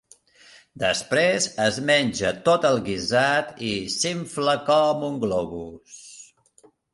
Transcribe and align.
Després 0.83 1.47
es 1.65 1.75
menja 1.89 2.31
tot 2.47 2.65
el 2.69 2.81
guisat 2.87 3.53
i 3.73 3.75
s'infla 3.97 4.57
com 4.71 5.05
un 5.11 5.21
globus. 5.27 6.01